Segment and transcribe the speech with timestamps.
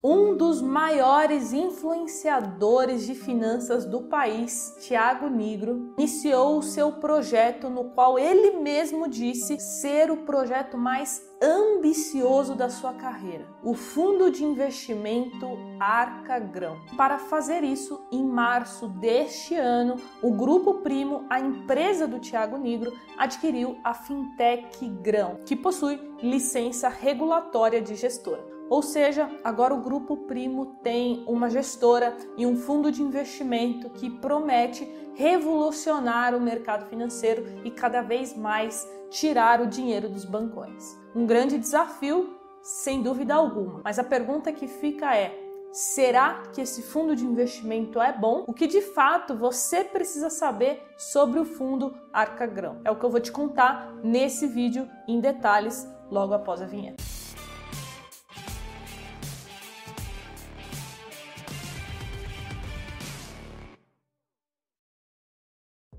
[0.00, 7.86] Um dos maiores influenciadores de finanças do país, Tiago Nigro, iniciou o seu projeto no
[7.86, 14.44] qual ele mesmo disse ser o projeto mais ambicioso da sua carreira, o fundo de
[14.44, 15.48] investimento
[15.80, 16.78] Arca Grão.
[16.96, 22.96] Para fazer isso, em março deste ano, o Grupo Primo, a empresa do Tiago Nigro,
[23.18, 28.57] adquiriu a Fintech Grão, que possui licença regulatória de gestora.
[28.68, 34.10] Ou seja, agora o Grupo Primo tem uma gestora e um fundo de investimento que
[34.10, 40.96] promete revolucionar o mercado financeiro e cada vez mais tirar o dinheiro dos bancões.
[41.14, 43.80] Um grande desafio, sem dúvida alguma.
[43.82, 48.44] Mas a pergunta que fica é: Será que esse fundo de investimento é bom?
[48.46, 52.80] O que de fato você precisa saber sobre o fundo Arca Grão?
[52.84, 57.07] É o que eu vou te contar nesse vídeo em detalhes logo após a vinheta.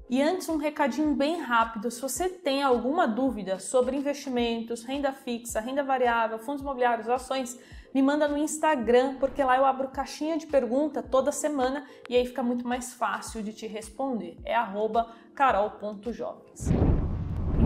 [0.10, 5.60] E antes, um recadinho bem rápido: se você tem alguma dúvida sobre investimentos, renda fixa,
[5.60, 7.60] renda variável, fundos imobiliários, ações,
[7.94, 12.26] me manda no Instagram, porque lá eu abro caixinha de pergunta toda semana e aí
[12.26, 14.38] fica muito mais fácil de te responder.
[14.44, 14.56] É
[15.36, 16.70] carol.jovens.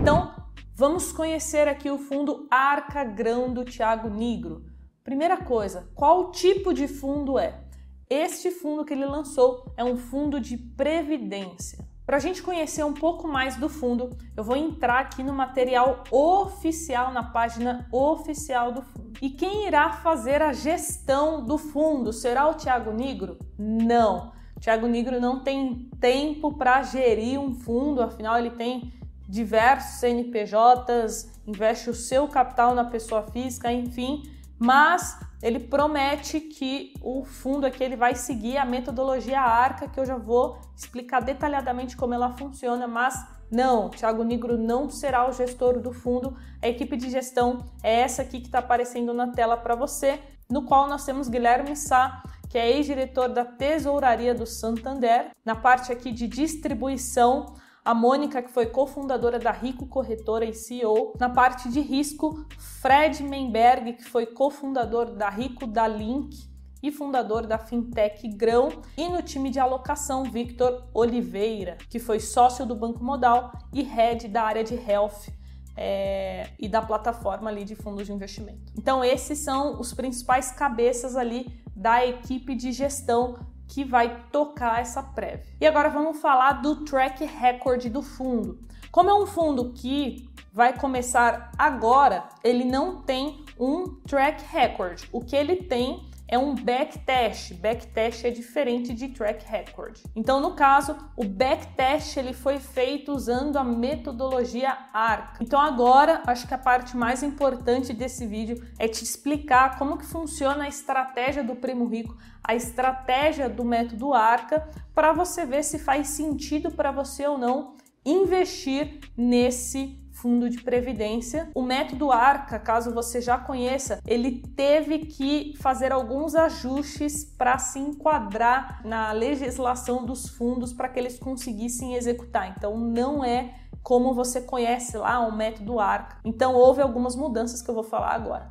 [0.02, 0.34] Então,
[0.76, 4.66] vamos conhecer aqui o fundo Arca Grão do Thiago Nigro.
[5.02, 7.64] Primeira coisa, qual tipo de fundo é?
[8.10, 11.93] Este fundo que ele lançou é um fundo de previdência.
[12.06, 16.04] Para a gente conhecer um pouco mais do fundo, eu vou entrar aqui no material
[16.12, 19.14] oficial, na página oficial do fundo.
[19.22, 22.12] E quem irá fazer a gestão do fundo?
[22.12, 23.38] Será o Tiago Nigro?
[23.58, 24.34] Não.
[24.60, 28.92] Tiago Nigro não tem tempo para gerir um fundo, afinal, ele tem
[29.28, 34.24] diversos CNPJs, investe o seu capital na pessoa física, enfim,
[34.60, 40.06] mas ele promete que o fundo aqui ele vai seguir a metodologia ARCA, que eu
[40.06, 43.14] já vou explicar detalhadamente como ela funciona, mas
[43.52, 46.36] não, Thiago Nigro não será o gestor do fundo.
[46.62, 50.20] A equipe de gestão é essa aqui que está aparecendo na tela para você,
[50.50, 55.32] no qual nós temos Guilherme Sá, que é ex-diretor da Tesouraria do Santander.
[55.46, 57.54] Na parte aqui de distribuição,
[57.86, 61.14] a Mônica, que foi cofundadora da Rico Corretora e CEO.
[61.20, 66.52] Na parte de risco, Fred Menberg, que foi cofundador da Rico da Link
[66.82, 72.66] e fundador da fintech Grão, e no time de alocação, Victor Oliveira, que foi sócio
[72.66, 75.30] do Banco Modal e head da área de health
[75.78, 78.74] é, e da plataforma ali de fundos de investimento.
[78.78, 83.40] Então esses são os principais cabeças ali da equipe de gestão
[83.74, 85.44] que vai tocar essa prévia.
[85.60, 88.60] E agora vamos falar do track record do fundo.
[88.92, 95.02] Como é um fundo que vai começar agora, ele não tem um track record.
[95.12, 97.54] O que ele tem é um backtest.
[97.54, 100.00] Backtest é diferente de track record.
[100.16, 105.38] Então, no caso, o backtest ele foi feito usando a metodologia ARC.
[105.42, 110.08] Então, agora, acho que a parte mais importante desse vídeo é te explicar como que
[110.08, 115.78] funciona a estratégia do Primo Rico, a estratégia do método ARCA, para você ver se
[115.78, 121.50] faz sentido para você ou não investir nesse fundo de previdência.
[121.54, 127.78] O método ARCA, caso você já conheça, ele teve que fazer alguns ajustes para se
[127.78, 132.56] enquadrar na legislação dos fundos para que eles conseguissem executar.
[132.56, 136.18] Então não é como você conhece lá o método ARCA.
[136.24, 138.50] Então houve algumas mudanças que eu vou falar agora.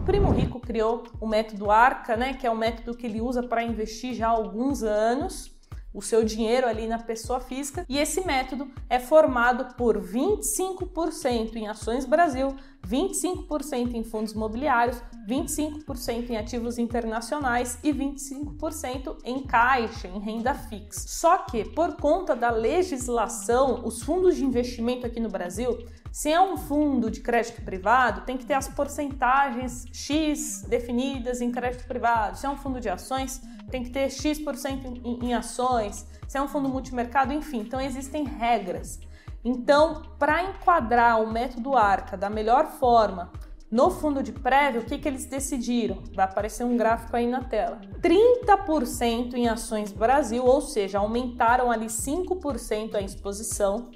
[0.00, 3.42] O Primo Rico criou o método ARCA, né, que é um método que ele usa
[3.42, 5.55] para investir já há alguns anos
[5.96, 11.66] o seu dinheiro ali na pessoa física e esse método é formado por 25% em
[11.66, 12.54] ações Brasil,
[12.86, 21.08] 25% em fundos imobiliários, 25% em ativos internacionais e 25% em caixa, em renda fixa.
[21.08, 25.78] Só que, por conta da legislação, os fundos de investimento aqui no Brasil,
[26.12, 31.50] se é um fundo de crédito privado, tem que ter as porcentagens X definidas em
[31.50, 32.36] crédito privado.
[32.36, 33.40] Se é um fundo de ações,
[33.70, 37.60] tem que ter X% em, em ações, se é um fundo multimercado, enfim.
[37.60, 39.00] Então existem regras.
[39.44, 43.30] Então, para enquadrar o método ARCA da melhor forma
[43.70, 46.02] no fundo de prévio, o que, que eles decidiram?
[46.14, 47.80] Vai aparecer um gráfico aí na tela.
[48.00, 53.90] 30% em ações Brasil, ou seja, aumentaram ali 5% a exposição.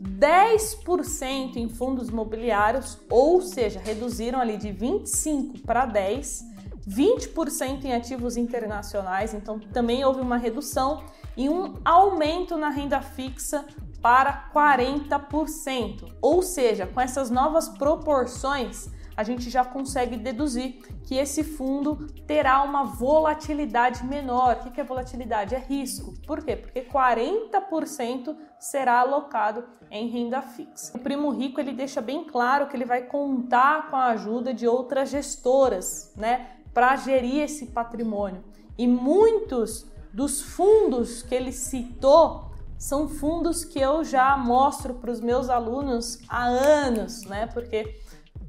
[0.00, 6.44] 10% em fundos imobiliários, ou seja, reduziram ali de 25 para 10
[6.88, 11.04] 20% em ativos internacionais, então também houve uma redução
[11.36, 13.66] e um aumento na renda fixa
[14.00, 16.16] para 40%.
[16.22, 18.88] Ou seja, com essas novas proporções,
[19.18, 24.60] a gente já consegue deduzir que esse fundo terá uma volatilidade menor.
[24.64, 25.56] O que é volatilidade?
[25.56, 26.14] É risco.
[26.24, 26.54] Por quê?
[26.54, 30.96] Porque 40% será alocado em renda fixa.
[30.96, 34.68] O Primo Rico ele deixa bem claro que ele vai contar com a ajuda de
[34.68, 38.44] outras gestoras, né, para gerir esse patrimônio.
[38.76, 42.48] E muitos dos fundos que ele citou
[42.78, 47.46] são fundos que eu já mostro para os meus alunos há anos, né?
[47.48, 48.00] Porque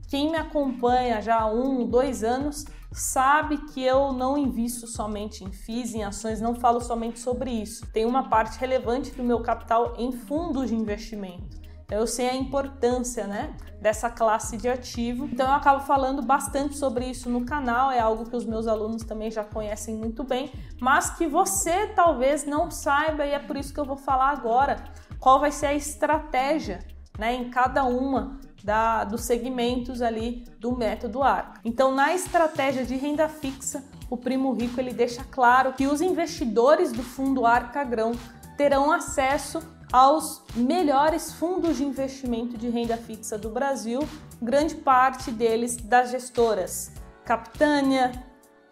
[0.07, 5.51] quem me acompanha já há um, dois anos sabe que eu não invisto somente em
[5.51, 7.86] FIIs, em ações, não falo somente sobre isso.
[7.92, 11.60] Tem uma parte relevante do meu capital em fundos de investimento.
[11.89, 15.25] Eu sei a importância, né, dessa classe de ativo.
[15.25, 19.03] Então eu acabo falando bastante sobre isso no canal, é algo que os meus alunos
[19.03, 23.74] também já conhecem muito bem, mas que você talvez não saiba e é por isso
[23.74, 24.83] que eu vou falar agora
[25.19, 26.80] qual vai ser a estratégia,
[27.18, 31.59] né, em cada uma da, dos segmentos ali do método ARCA.
[31.63, 36.91] Então, na estratégia de renda fixa, o Primo Rico ele deixa claro que os investidores
[36.91, 38.12] do fundo Arca Grão
[38.57, 44.01] terão acesso aos melhores fundos de investimento de renda fixa do Brasil,
[44.41, 46.91] grande parte deles das gestoras
[47.25, 48.25] Capitânia,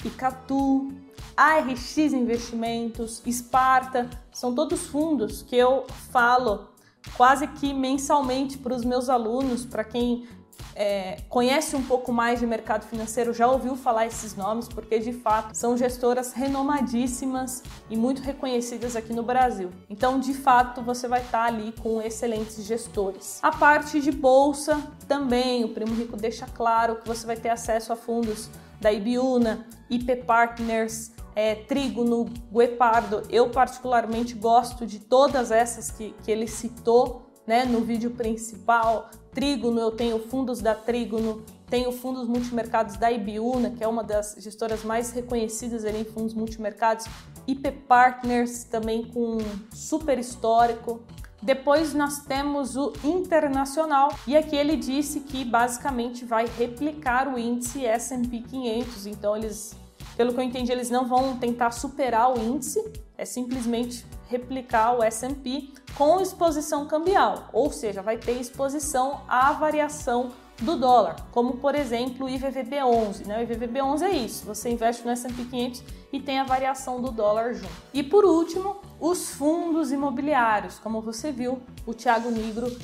[0.04, 0.88] Icatu,
[1.36, 6.70] ARX Investimentos, Esparta, são todos fundos que eu falo
[7.16, 10.28] quase que mensalmente para os meus alunos, para quem
[10.76, 15.12] é, conhece um pouco mais de mercado financeiro já ouviu falar esses nomes, porque de
[15.12, 19.72] fato são gestoras renomadíssimas e muito reconhecidas aqui no Brasil.
[19.90, 23.40] Então, de fato, você vai estar ali com excelentes gestores.
[23.42, 27.92] A parte de bolsa também, o Primo Rico deixa claro que você vai ter acesso
[27.92, 28.50] a fundos
[28.80, 33.24] da Ibiúna, IP Partners, é, Trígono, Guepardo.
[33.30, 39.10] Eu particularmente gosto de todas essas que, que ele citou né, no vídeo principal.
[39.32, 44.36] Trígono, eu tenho fundos da Trígono, tenho fundos multimercados da Ibiúna, que é uma das
[44.40, 47.06] gestoras mais reconhecidas ali em fundos multimercados,
[47.48, 49.38] IP Partners também com
[49.72, 51.02] super histórico.
[51.42, 57.86] Depois nós temos o internacional e aqui ele disse que basicamente vai replicar o índice
[57.86, 59.06] S&P 500.
[59.06, 59.76] Então eles,
[60.18, 62.84] pelo que eu entendi, eles não vão tentar superar o índice,
[63.16, 70.32] é simplesmente replicar o S&P com exposição cambial, ou seja, vai ter exposição à variação
[70.62, 73.26] do dólar, como por exemplo o IVVB11.
[73.26, 73.44] Né?
[73.44, 77.54] O IVVB11 é isso, você investe no S&P 500 e tem a variação do dólar
[77.54, 77.72] junto.
[77.94, 80.80] E por último, os fundos imobiliários.
[80.80, 82.76] Como você viu, o Thiago Nigro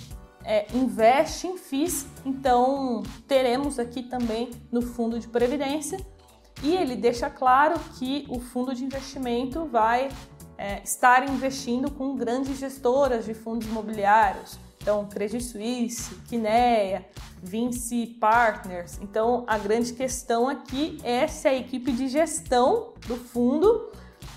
[0.44, 6.00] é, investe em FIIs, então teremos aqui também no fundo de previdência.
[6.62, 10.10] E ele deixa claro que o fundo de investimento vai
[10.64, 17.06] é, estar investindo com grandes gestoras de fundos imobiliários, então Credit Suisse, Kinea,
[17.42, 18.98] Vinci Partners.
[19.02, 23.92] Então a grande questão aqui é se a equipe de gestão do fundo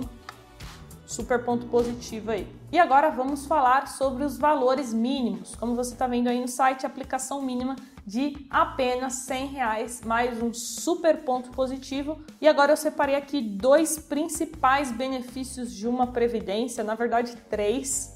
[1.05, 2.48] super ponto positivo aí.
[2.72, 5.55] E agora vamos falar sobre os valores mínimos.
[5.55, 7.75] Como você está vendo aí no site, aplicação mínima
[8.08, 12.17] de apenas 100 reais, mais um super ponto positivo.
[12.39, 18.12] E agora eu separei aqui dois principais benefícios de uma previdência, na verdade três,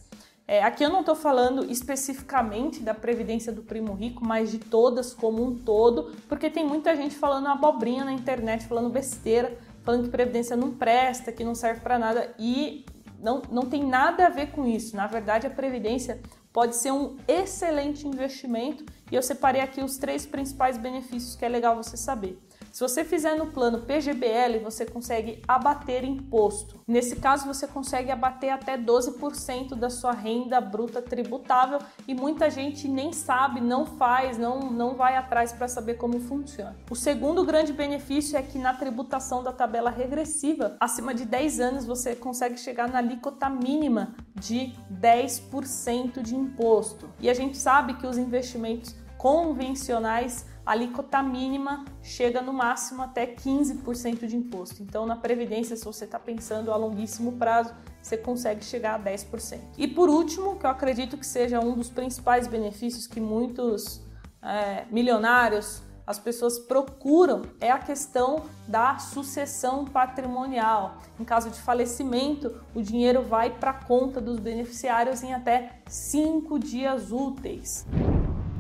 [0.48, 5.14] é, aqui eu não estou falando especificamente da previdência do primo rico, mas de todas
[5.14, 10.10] como um todo, porque tem muita gente falando abobrinha na internet, falando besteira, falando que
[10.10, 12.86] previdência não presta, que não serve para nada e
[13.20, 14.96] não, não tem nada a ver com isso.
[14.96, 16.22] Na verdade, a previdência
[16.54, 21.50] pode ser um excelente investimento e eu separei aqui os três principais benefícios que é
[21.50, 22.40] legal você saber.
[22.78, 26.80] Se você fizer no plano PGBL, você consegue abater imposto.
[26.88, 32.88] Nesse caso, você consegue abater até 12% da sua renda bruta tributável e muita gente
[32.88, 36.76] nem sabe, não faz, não, não vai atrás para saber como funciona.
[36.88, 41.84] O segundo grande benefício é que na tributação da tabela regressiva, acima de 10 anos,
[41.84, 47.10] você consegue chegar na alíquota mínima de 10% de imposto.
[47.20, 53.26] E a gente sabe que os investimentos convencionais, a alíquota mínima chega no máximo até
[53.26, 54.84] 15% de imposto.
[54.84, 59.60] Então, na Previdência, se você está pensando a longuíssimo prazo, você consegue chegar a 10%.
[59.78, 64.02] E por último, que eu acredito que seja um dos principais benefícios que muitos
[64.42, 71.00] é, milionários as pessoas procuram é a questão da sucessão patrimonial.
[71.20, 76.58] Em caso de falecimento, o dinheiro vai para a conta dos beneficiários em até cinco
[76.58, 77.86] dias úteis.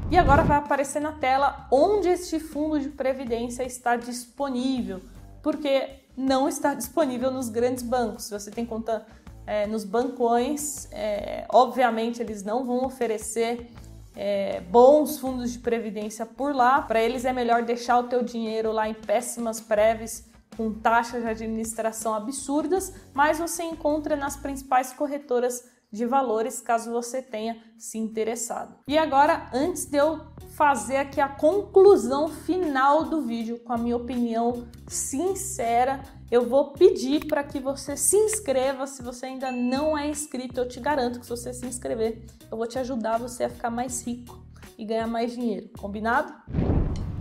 [0.10, 5.02] E agora vai aparecer na tela onde este fundo de previdência está disponível,
[5.44, 8.24] porque não está disponível nos grandes bancos.
[8.24, 9.06] Se você tem conta
[9.46, 13.70] é, nos bancões, é, obviamente eles não vão oferecer
[14.16, 16.82] é, bons fundos de previdência por lá.
[16.82, 21.30] Para eles é melhor deixar o teu dinheiro lá em péssimas prévias com taxas de
[21.30, 28.76] administração absurdas, mas você encontra nas principais corretoras de valores caso você tenha se interessado.
[28.88, 30.20] E agora, antes de eu
[30.56, 37.26] fazer aqui a conclusão final do vídeo com a minha opinião sincera, eu vou pedir
[37.26, 40.60] para que você se inscreva se você ainda não é inscrito.
[40.60, 43.70] Eu te garanto que se você se inscrever, eu vou te ajudar você a ficar
[43.70, 44.44] mais rico
[44.78, 45.70] e ganhar mais dinheiro.
[45.78, 46.34] Combinado?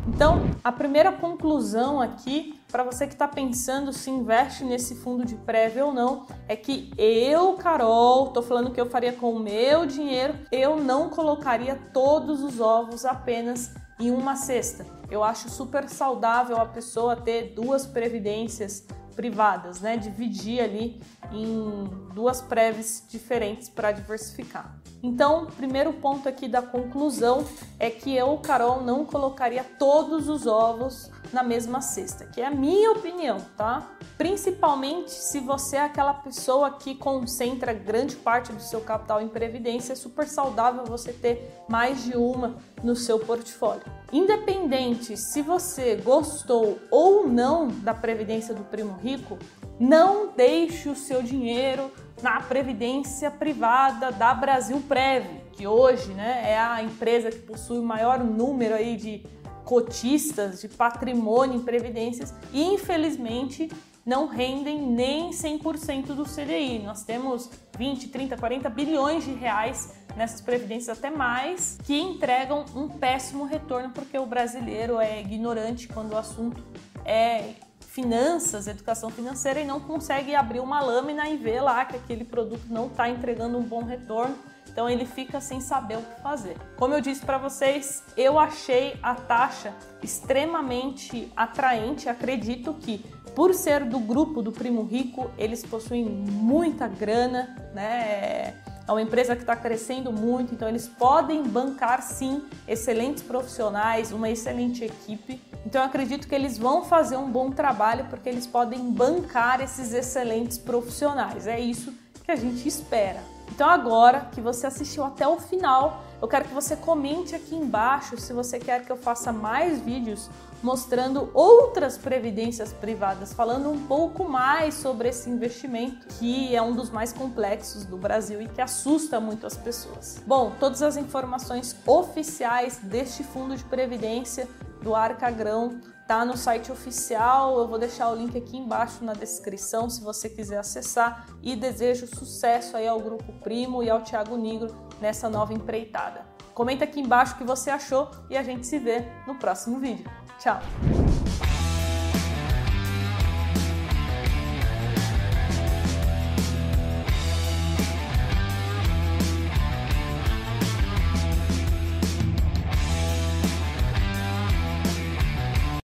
[0.09, 5.35] Então, a primeira conclusão aqui, para você que está pensando se investe nesse fundo de
[5.35, 9.87] prévio ou não, é que eu, Carol, estou falando que eu faria com o meu
[9.87, 14.85] dinheiro, eu não colocaria todos os ovos apenas em uma cesta.
[15.11, 19.97] Eu acho super saudável a pessoa ter duas previdências privadas, né?
[19.97, 21.01] Dividir ali
[21.33, 24.77] em duas prévias diferentes para diversificar.
[25.03, 27.45] Então, primeiro ponto aqui da conclusão
[27.79, 32.51] é que eu, Carol, não colocaria todos os ovos na mesma cesta, que é a
[32.51, 33.91] minha opinião, tá?
[34.17, 39.93] Principalmente se você é aquela pessoa que concentra grande parte do seu capital em previdência,
[39.93, 43.85] é super saudável você ter mais de uma no seu portfólio.
[44.13, 49.39] Independente se você gostou ou não da previdência do primo rico,
[49.79, 51.91] não deixe o seu dinheiro
[52.23, 57.83] na previdência privada da Brasil Prev, que hoje né, é a empresa que possui o
[57.83, 59.23] maior número aí de
[59.67, 63.69] cotistas, de patrimônio em previdências e infelizmente
[64.07, 66.79] não rendem nem 100% do CDI.
[66.79, 72.89] Nós temos 20, 30, 40 bilhões de reais nessas previdências até mais que entregam um
[72.89, 76.63] péssimo retorno porque o brasileiro é ignorante quando o assunto
[77.05, 82.25] é finanças, educação financeira e não consegue abrir uma lâmina e ver lá que aquele
[82.25, 84.37] produto não está entregando um bom retorno.
[84.77, 86.55] Então ele fica sem saber o que fazer.
[86.77, 92.11] Como eu disse para vocês, eu achei a taxa extremamente atraente.
[92.11, 92.99] Acredito que
[93.35, 98.55] por ser do grupo do Primo Rico, eles possuem muita grana, né?
[98.87, 104.29] É uma empresa que está crescendo muito, então eles podem bancar sim excelentes profissionais, uma
[104.29, 105.41] excelente equipe.
[105.65, 109.95] Então eu acredito que eles vão fazer um bom trabalho porque eles podem bancar esses
[109.95, 111.47] excelentes profissionais.
[111.47, 113.36] É isso que a gente espera.
[113.57, 118.19] Então agora que você assistiu até o final, eu quero que você comente aqui embaixo
[118.19, 120.29] se você quer que eu faça mais vídeos
[120.63, 126.91] mostrando outras previdências privadas, falando um pouco mais sobre esse investimento que é um dos
[126.91, 130.23] mais complexos do Brasil e que assusta muito as pessoas.
[130.27, 134.47] Bom, todas as informações oficiais deste fundo de previdência
[134.83, 137.59] do Arca Grão tá no site oficial.
[137.59, 142.07] Eu vou deixar o link aqui embaixo na descrição se você quiser acessar e desejo
[142.07, 146.25] sucesso aí ao grupo Primo e ao Thiago Negro nessa nova empreitada.
[146.55, 150.11] Comenta aqui embaixo o que você achou e a gente se vê no próximo vídeo.
[150.39, 150.61] Tchau!